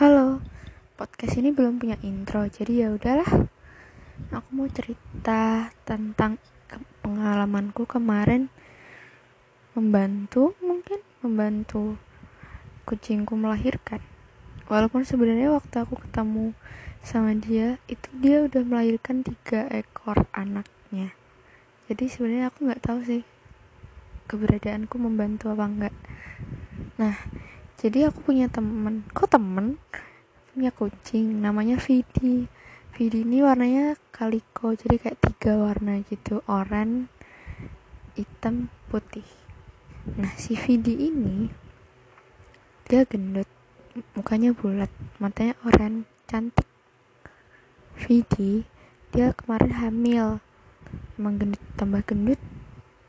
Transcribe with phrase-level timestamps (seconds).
[0.00, 0.40] Halo,
[0.96, 3.52] podcast ini belum punya intro, jadi ya udahlah.
[4.32, 6.40] Aku mau cerita tentang
[7.04, 8.48] pengalamanku kemarin
[9.76, 12.00] membantu, mungkin membantu
[12.88, 14.00] kucingku melahirkan.
[14.72, 16.56] Walaupun sebenarnya waktu aku ketemu
[17.04, 21.12] sama dia, itu dia udah melahirkan tiga ekor anaknya.
[21.92, 23.20] Jadi sebenarnya aku nggak tahu sih
[24.32, 25.94] keberadaanku membantu apa enggak.
[26.96, 27.20] Nah,
[27.80, 29.08] jadi aku punya temen.
[29.16, 29.80] Kok temen?
[30.52, 31.40] Punya kucing.
[31.40, 32.44] Namanya Vidi.
[32.92, 34.76] Vidi ini warnanya kaliko.
[34.76, 36.44] Jadi kayak tiga warna gitu.
[36.44, 37.08] Oranye
[38.20, 39.24] hitam putih.
[40.20, 41.48] Nah si Vidi ini
[42.84, 43.48] dia gendut.
[44.12, 44.92] Mukanya bulat.
[45.16, 46.68] Matanya oranye cantik.
[47.96, 48.68] Vidi
[49.08, 50.44] dia kemarin hamil.
[51.16, 52.40] Emang gendut tambah gendut.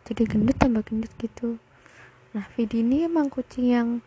[0.07, 1.59] Jadi gendut tambah gendut gitu.
[2.31, 3.99] Nah Vidi ini emang kucing yang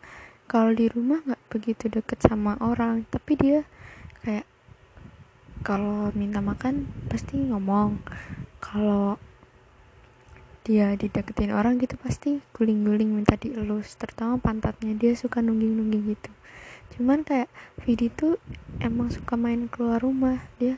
[0.45, 3.65] kalau di rumah nggak begitu deket sama orang tapi dia
[4.25, 4.45] kayak
[5.65, 7.97] kalau minta makan pasti ngomong.
[8.61, 9.17] Kalau
[10.65, 16.31] dia dideketin orang gitu pasti guling-guling minta dielus terutama pantatnya dia suka nungging-nungging gitu.
[16.97, 17.49] Cuman kayak
[17.81, 18.37] Vidi tuh
[18.77, 20.45] emang suka main keluar rumah.
[20.61, 20.77] Dia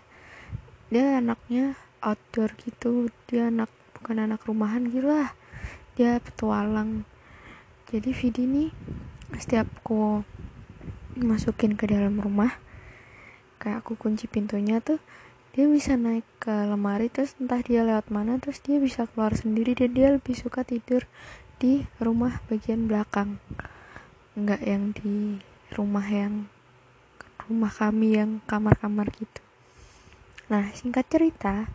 [0.87, 5.11] dia anaknya outdoor gitu dia anak bukan anak rumahan gitu
[5.99, 7.03] dia petualang.
[7.91, 8.71] Jadi Vidi nih
[9.39, 10.25] setiap aku
[11.17, 12.57] masukin ke dalam rumah.
[13.57, 15.01] Kayak aku kunci pintunya tuh
[15.57, 19.73] dia bisa naik ke lemari terus entah dia lewat mana terus dia bisa keluar sendiri
[19.73, 21.09] dan dia lebih suka tidur
[21.57, 23.41] di rumah bagian belakang.
[24.37, 25.41] Nggak yang di
[25.73, 26.53] rumah yang
[27.49, 29.41] rumah kami yang kamar-kamar gitu.
[30.53, 31.73] Nah singkat cerita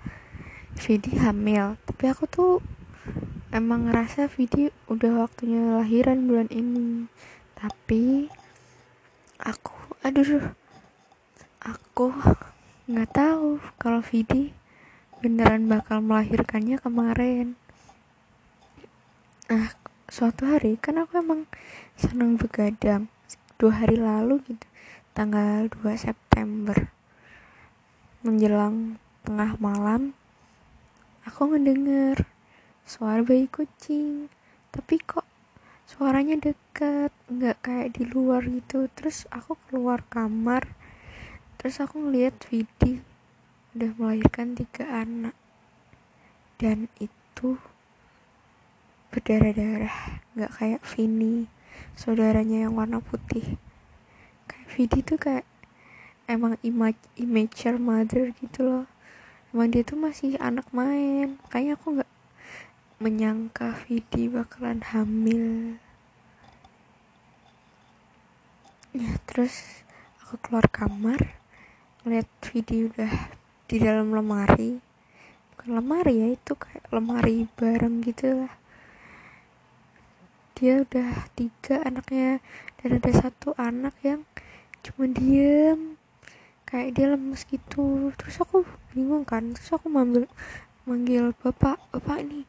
[0.77, 1.81] Vidi hamil.
[1.89, 2.53] Tapi aku tuh
[3.49, 7.09] emang ngerasa Vidi udah waktunya lahiran bulan ini
[7.61, 8.25] tapi
[9.37, 10.49] aku aduh
[11.61, 12.09] aku
[12.89, 14.49] nggak tahu kalau Vidi
[15.21, 17.53] beneran bakal melahirkannya kemarin.
[19.45, 19.69] Nah
[20.09, 21.45] suatu hari kan aku emang
[21.94, 23.05] seneng begadang
[23.61, 24.66] dua hari lalu gitu
[25.13, 26.89] tanggal 2 September.
[28.25, 30.17] Menjelang tengah malam
[31.29, 32.25] aku ngedenger
[32.89, 34.33] suara bayi kucing.
[34.73, 35.31] Tapi kok
[35.91, 38.88] suaranya dekat nggak kayak di luar gitu.
[38.96, 40.72] Terus aku keluar kamar
[41.59, 43.03] terus aku ngeliat Vidi
[43.75, 45.35] udah melahirkan tiga anak.
[46.56, 47.59] Dan itu
[49.12, 51.51] berdarah-darah nggak kayak Vini
[52.00, 53.59] saudaranya yang warna putih.
[54.47, 55.46] Kayak Vidi tuh kayak
[56.31, 58.85] emang image immature mother gitu loh.
[59.51, 62.10] Emang dia tuh masih anak main kayaknya aku nggak
[63.01, 65.73] menyangka Vidi bakalan hamil.
[68.94, 69.81] Ya terus
[70.22, 71.34] aku keluar kamar
[72.06, 73.09] lihat Vidi udah
[73.66, 74.78] di dalam lemari.
[75.50, 78.53] Bukan lemari ya itu kayak lemari bareng gitu lah.
[80.53, 82.38] Dia udah tiga anaknya
[82.85, 84.29] dan ada satu anak yang
[84.85, 85.97] cuma diem.
[86.69, 88.13] Kayak dia lemes gitu.
[88.13, 88.62] Terus aku
[88.94, 90.29] bingung kan terus aku manggil
[90.85, 92.45] manggil bapak bapak ini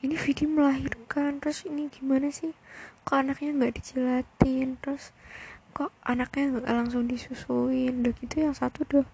[0.00, 2.56] ini Vidi melahirkan terus ini gimana sih?
[3.04, 5.14] Kok anaknya nggak dijilatin terus
[5.74, 8.02] kok anaknya nggak langsung disusuin?
[8.02, 9.06] Udah gitu yang satu udah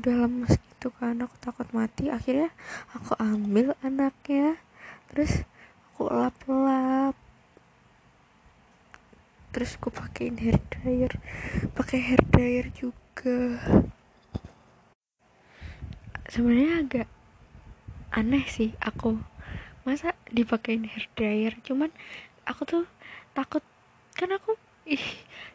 [0.00, 2.08] udah lemes gitu kan aku takut mati.
[2.08, 2.54] Akhirnya
[2.96, 4.56] aku ambil anaknya
[5.10, 5.44] terus
[5.92, 7.18] aku lap-lap.
[9.54, 11.14] Terus aku pakein hair dryer
[11.78, 13.62] pakai hair dryer juga.
[16.26, 17.08] Sebenarnya agak
[18.10, 19.22] aneh sih aku.
[19.84, 21.54] Masa dipakein hair dryer.
[21.62, 21.94] Cuman
[22.44, 22.84] aku tuh
[23.32, 23.62] takut
[24.18, 25.02] kan aku ih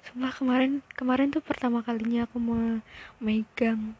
[0.07, 2.81] sumpah kemarin kemarin tuh pertama kalinya aku mau
[3.21, 3.93] megang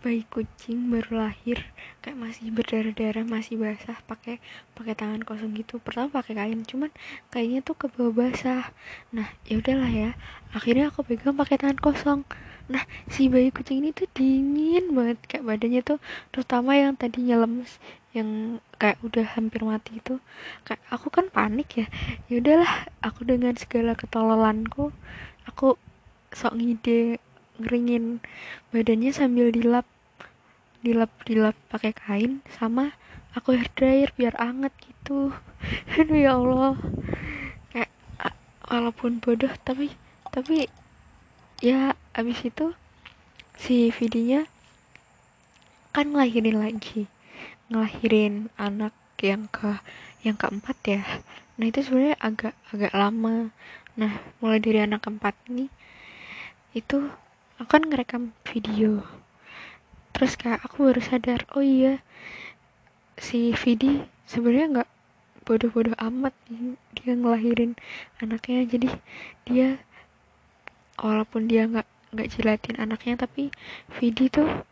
[0.00, 1.68] bayi kucing baru lahir.
[2.00, 4.40] Kayak masih berdarah-darah masih basah pakai
[4.72, 5.76] pakai tangan kosong gitu.
[5.80, 6.90] Pertama pakai kain cuman
[7.28, 8.72] kayaknya tuh ke bawah basah.
[9.12, 10.10] Nah ya udahlah ya.
[10.56, 12.20] Akhirnya aku pegang pakai tangan kosong.
[12.72, 15.20] Nah si bayi kucing ini tuh dingin banget.
[15.28, 15.98] Kayak badannya tuh
[16.32, 17.76] terutama yang tadinya lemes
[18.10, 20.18] yang kayak udah hampir mati itu
[20.66, 21.86] kayak aku kan panik ya.
[22.26, 24.90] Ya udahlah aku dengan segala ketololanku
[25.46, 25.78] aku
[26.34, 27.22] sok ngide
[27.62, 28.24] ngeringin
[28.74, 29.86] badannya sambil dilap
[30.82, 32.96] dilap dilap pakai kain sama
[33.36, 35.30] aku hair dryer biar anget gitu.
[35.98, 36.74] Aduh ya Allah.
[37.70, 37.90] Kayak
[38.66, 39.94] walaupun bodoh tapi
[40.34, 40.66] tapi
[41.62, 42.74] ya abis itu
[43.54, 44.48] si videonya
[45.92, 47.10] kan ngelahirin lagi
[47.70, 48.90] ngelahirin anak
[49.22, 49.78] yang ke
[50.26, 51.02] yang keempat ya.
[51.56, 53.54] Nah itu sebenarnya agak agak lama.
[53.94, 54.12] Nah
[54.42, 55.70] mulai dari anak keempat ini
[56.74, 56.98] itu
[57.62, 59.06] aku kan ngerekam video.
[60.10, 62.02] Terus kayak aku baru sadar oh iya
[63.20, 64.90] si Vidi sebenarnya nggak
[65.46, 66.34] bodoh-bodoh amat
[66.98, 67.78] dia ngelahirin
[68.18, 68.66] anaknya.
[68.66, 68.88] Jadi
[69.46, 69.68] dia
[70.98, 73.54] walaupun dia nggak nggak jelatin anaknya tapi
[73.94, 74.66] Vidi tuh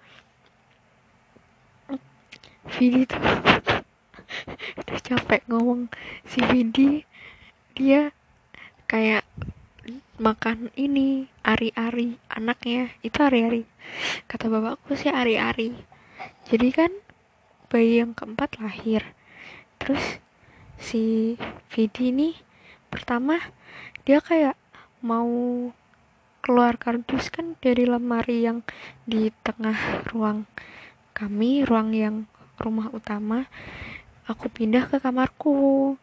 [2.79, 3.19] Vidi tuh
[4.79, 5.91] udah capek ngomong.
[6.23, 7.03] Si Vidi
[7.75, 8.15] dia
[8.87, 9.27] kayak
[10.23, 12.95] makan ini ari-ari anaknya.
[13.03, 13.67] Itu ari-ari.
[14.31, 15.75] Kata bapakku sih ari-ari.
[16.47, 16.95] Jadi kan
[17.67, 19.03] bayi yang keempat lahir.
[19.83, 20.23] Terus
[20.79, 21.35] si
[21.75, 22.39] Vidi ini
[22.95, 23.43] pertama
[24.07, 24.55] dia kayak
[25.03, 25.27] mau
[26.47, 28.63] keluar kardus kan dari lemari yang
[29.03, 30.47] di tengah ruang
[31.11, 33.47] kami ruang yang rumah utama
[34.29, 35.97] aku pindah ke kamarku.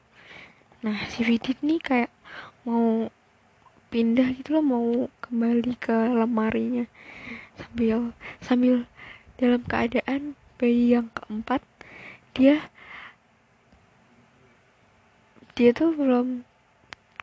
[0.82, 2.10] Nah si Vidi ini kayak
[2.66, 3.08] mau
[3.94, 4.88] pindah gitu loh mau
[5.22, 6.90] kembali ke lemarinya.
[7.56, 8.12] Sambil
[8.42, 8.90] sambil
[9.38, 11.62] dalam keadaan bayi yang keempat
[12.36, 12.66] dia
[15.56, 16.44] dia tuh belum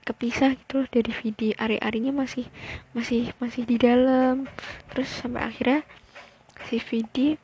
[0.02, 2.46] kepisah gitu loh dari Vidi ari-arinya masih
[2.94, 4.46] masih masih di dalam.
[4.94, 5.82] Terus sampai akhirnya
[6.70, 7.36] si Vidi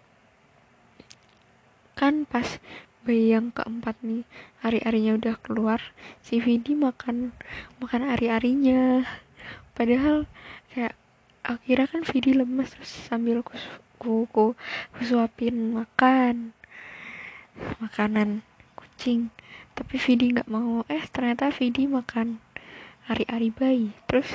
[2.08, 2.56] kan pas
[3.04, 4.24] bayi yang keempat nih
[4.64, 5.80] ari-arinya udah keluar
[6.24, 7.36] si Vidi makan
[7.84, 9.04] makan ari-arinya
[9.76, 10.24] padahal
[10.72, 10.96] kayak
[11.44, 13.56] akhirnya kan Vidi lemes terus sambil ku
[13.98, 14.54] ku, ku,
[14.94, 16.54] ku suapin makan
[17.82, 18.46] makanan
[18.78, 19.34] kucing.
[19.74, 20.86] Tapi Vidi nggak mau.
[20.86, 22.38] Eh ternyata Vidi makan
[23.10, 23.90] ari-ari bayi.
[24.06, 24.30] Terus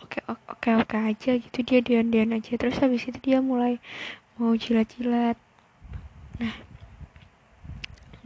[0.00, 2.56] oke oke oke aja gitu dia dian-dian aja.
[2.56, 3.80] Terus habis itu dia mulai
[4.40, 5.36] mau jilat-jilat.
[6.40, 6.54] Nah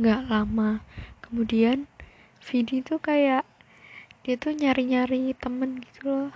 [0.00, 0.82] nggak lama.
[1.24, 1.88] Kemudian
[2.44, 3.44] Vidi tuh kayak
[4.24, 6.30] dia tuh nyari-nyari temen gitu loh.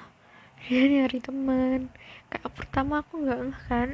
[0.67, 1.93] Dia nyari temen.
[2.29, 3.91] Kayak pertama aku nggak ngeh kan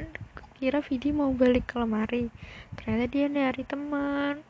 [0.55, 2.33] kira Vidi mau balik ke lemari.
[2.77, 4.43] Ternyata dia nyari teman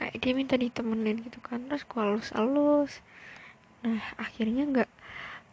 [0.00, 3.04] kayak dia minta ditemenin gitu kan terus aku halus-halus
[3.84, 4.90] nah akhirnya nggak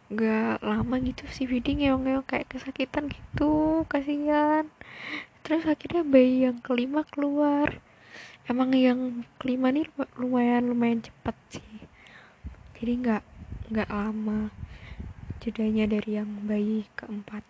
[0.08, 4.64] nggak lama gitu si Vidi ngeong-ngeong kayak kesakitan gitu kasihan.
[5.44, 7.76] Terus akhirnya bayi yang kelima keluar
[8.48, 9.84] emang yang kelima nih
[10.16, 11.84] lumayan lumayan cepat sih.
[12.80, 13.22] Jadi nggak
[13.68, 14.48] nggak lama
[15.44, 17.44] jedanya dari yang bayi keempat.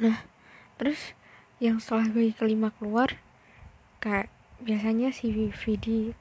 [0.00, 0.24] Nah
[0.76, 1.16] terus
[1.62, 3.16] yang setelah bayi kelima keluar
[4.02, 4.28] kayak
[4.60, 6.12] biasanya si Vidi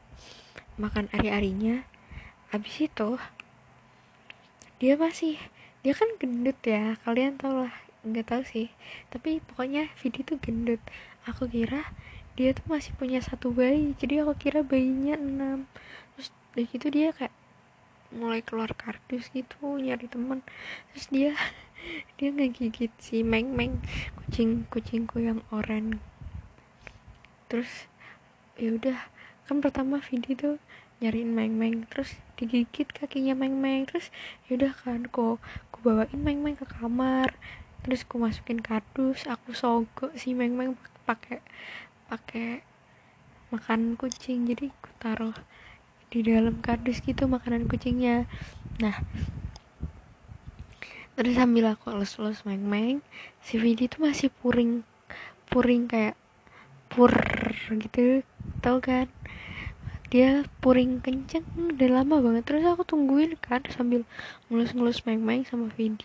[0.80, 1.84] makan ari-arinya.
[2.56, 3.20] Habis itu
[4.82, 5.38] dia masih
[5.82, 7.74] dia kan gendut ya kalian tau lah
[8.08, 8.68] nggak tahu sih.
[9.14, 10.82] Tapi pokoknya Vidi tuh gendut.
[11.30, 11.86] Aku kira
[12.40, 15.68] dia tuh masih punya satu bayi jadi aku kira bayinya enam.
[16.16, 17.36] Terus dari gitu dia kayak
[18.12, 20.44] mulai keluar kardus gitu nyari temen.
[20.92, 21.32] Terus dia
[22.18, 23.82] dia ngegigit si meng meng
[24.20, 25.98] kucing kucingku yang oranye
[27.52, 27.92] terus
[28.56, 29.12] ya udah
[29.44, 30.56] kan pertama Vidi tuh
[31.04, 33.84] nyariin meng meng terus digigit kakinya meng meng.
[33.90, 34.08] Terus
[34.48, 37.36] ya udah kan kok aku bawain meng meng ke kamar.
[37.84, 41.44] Terus aku masukin kardus aku sogok si meng meng pakai
[42.12, 42.60] pakai
[43.56, 44.44] makan kucing.
[44.44, 45.38] Jadi aku taruh
[46.12, 48.28] di dalam kardus gitu makanan kucingnya.
[48.84, 49.00] Nah
[51.16, 53.00] terus sambil aku elus-elus meng-meng
[53.44, 54.84] si Vidi tuh masih puring
[55.48, 56.20] puring kayak
[56.92, 57.16] pur
[57.72, 58.28] gitu
[58.60, 59.08] tau kan?
[60.12, 62.44] Dia puring kenceng udah lama banget.
[62.44, 64.04] Terus aku tungguin kan sambil
[64.52, 66.04] ngelus-ngelus meng-meng sama Vidi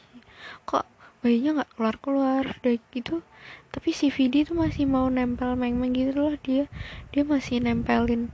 [0.62, 0.86] kok
[1.26, 3.26] bayinya nggak keluar keluar udah gitu.
[3.75, 6.71] Tapi si Vidi tuh masih mau nempel meng-meng gitu loh dia
[7.11, 8.30] dia masih nempelin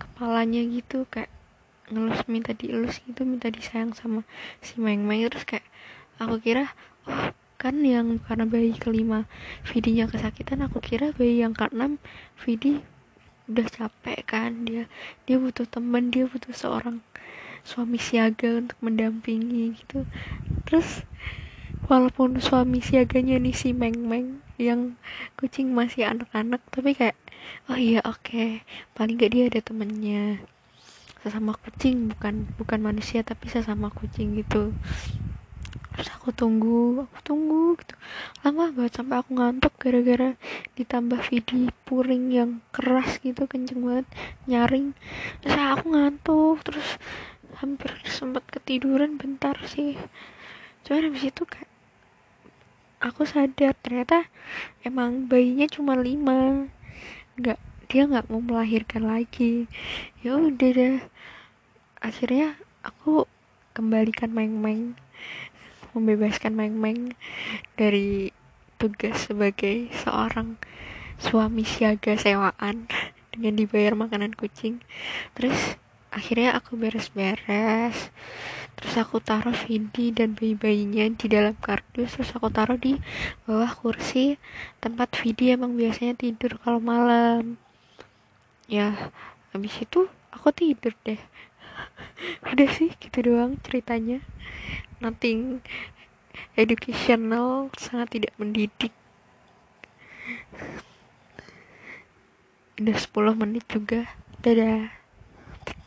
[0.00, 1.28] kepalanya gitu kayak
[1.92, 4.24] ngelus minta dielus gitu minta disayang sama
[4.64, 5.28] si meng-meng.
[5.28, 5.66] Terus kayak
[6.16, 6.72] aku kira
[7.04, 9.28] oh kan yang karena bayi kelima
[9.68, 12.00] Vidinya kesakitan aku kira bayi yang keenam
[12.40, 12.80] Vidi
[13.52, 14.88] udah capek kan dia
[15.28, 17.04] dia butuh teman dia butuh seorang
[17.60, 20.08] suami siaga untuk mendampingi gitu.
[20.64, 21.04] Terus
[21.90, 24.94] walaupun suami siaganya nih si Meng Meng yang
[25.34, 27.18] kucing masih anak-anak tapi kayak
[27.66, 28.62] oh iya oke okay.
[28.94, 30.38] paling gak dia ada temennya.
[31.26, 34.70] Sesama kucing bukan bukan manusia tapi sesama kucing gitu.
[35.90, 37.98] Terus aku tunggu aku tunggu gitu.
[38.46, 40.38] Lama banget sampai aku ngantuk gara-gara
[40.78, 44.06] ditambah video puring yang keras gitu kenceng banget
[44.46, 44.94] nyaring.
[45.42, 46.88] Terus aku ngantuk terus
[47.58, 49.98] hampir sempat ketiduran bentar sih.
[50.86, 51.69] Cuman habis itu kayak
[53.00, 54.28] aku sadar ternyata
[54.84, 56.68] emang bayinya cuma lima.
[57.40, 57.58] Nggak
[57.90, 59.66] dia nggak mau melahirkan lagi.
[60.20, 61.00] Ya udah deh.
[62.00, 63.24] Akhirnya aku
[63.72, 64.96] kembalikan main-main
[65.90, 67.18] membebaskan Meng-Meng
[67.74, 68.30] dari
[68.78, 70.54] tugas sebagai seorang
[71.18, 72.86] suami siaga sewaan
[73.34, 74.80] dengan dibayar makanan kucing.
[75.34, 75.76] Terus
[76.14, 78.14] akhirnya aku beres-beres
[78.80, 82.16] terus aku taruh Vindi dan bayi-bayinya di dalam kardus.
[82.16, 82.96] Terus aku taruh di
[83.44, 84.40] bawah kursi
[84.80, 87.60] tempat Vindi emang biasanya tidur kalau malam.
[88.64, 89.12] Ya
[89.52, 91.20] habis itu aku tidur deh.
[92.50, 94.24] Udah sih gitu doang ceritanya.
[95.04, 95.60] Nothing
[96.56, 98.96] educational sangat tidak mendidik.
[102.80, 104.08] Udah 10 menit juga.
[104.40, 104.88] Dadah.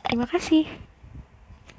[0.06, 0.93] Terima kasih